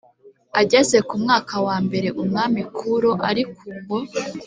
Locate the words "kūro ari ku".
2.75-3.65